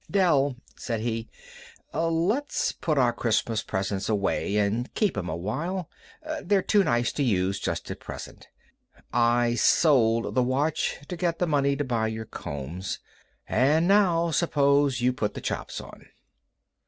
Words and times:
"Dell," 0.09 0.55
said 0.75 1.01
he, 1.01 1.29
"let's 1.93 2.71
put 2.71 2.97
our 2.97 3.13
Christmas 3.13 3.61
presents 3.61 4.09
away 4.09 4.57
and 4.57 4.91
keep 4.95 5.15
'em 5.15 5.29
a 5.29 5.35
while. 5.35 5.91
They're 6.41 6.63
too 6.63 6.83
nice 6.83 7.11
to 7.11 7.21
use 7.23 7.59
just 7.59 7.91
at 7.91 7.99
present. 7.99 8.47
I 9.13 9.53
sold 9.53 10.33
the 10.33 10.41
watch 10.41 10.95
to 11.07 11.15
get 11.15 11.37
the 11.37 11.45
money 11.45 11.75
to 11.75 11.83
buy 11.83 12.07
your 12.07 12.25
combs. 12.25 12.97
And 13.47 13.87
now 13.87 14.31
suppose 14.31 15.01
you 15.01 15.13
put 15.13 15.35
the 15.35 15.39
chops 15.41 15.79
on." 15.79 16.03